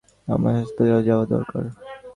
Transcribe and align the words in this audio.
আমার 0.27 0.53
হাসপাতালে 0.59 1.01
যাওয়া 1.07 1.25
দরকার। 1.33 1.63